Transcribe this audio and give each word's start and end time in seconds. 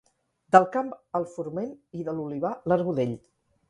Del 0.55 0.65
camp 0.77 0.89
el 1.21 1.29
forment 1.35 1.71
i 2.01 2.09
de 2.11 2.19
l'olivar 2.19 2.57
l'argudell. 2.71 3.19